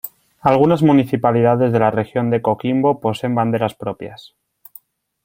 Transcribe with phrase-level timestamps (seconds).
[0.51, 4.33] Algunas municipalidades de la Región de Coquimbo poseen banderas propias.